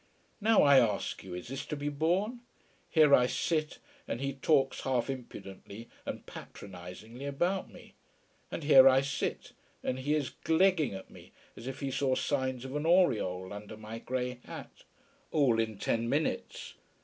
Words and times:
Now 0.41 0.63
I 0.63 0.79
ask 0.79 1.23
you, 1.23 1.35
is 1.35 1.47
this 1.49 1.63
to 1.67 1.75
be 1.75 1.87
borne? 1.89 2.39
Here 2.89 3.13
I 3.13 3.27
sit, 3.27 3.77
and 4.07 4.19
he 4.19 4.33
talks 4.33 4.81
half 4.81 5.11
impudently 5.11 5.89
and 6.07 6.25
patronisingly 6.25 7.25
about 7.25 7.71
me. 7.71 7.93
And 8.49 8.63
here 8.63 8.89
I 8.89 9.01
sit, 9.01 9.51
and 9.83 9.99
he 9.99 10.15
is 10.15 10.31
glegging 10.43 10.95
at 10.95 11.11
me 11.11 11.33
as 11.55 11.67
if 11.67 11.81
he 11.81 11.91
saw 11.91 12.15
signs 12.15 12.65
of 12.65 12.75
an 12.75 12.87
aureole 12.87 13.53
under 13.53 13.77
my 13.77 13.99
grey 13.99 14.39
hat. 14.45 14.71
All 15.29 15.59
in 15.59 15.77
ten 15.77 16.09
minutes. 16.09 16.73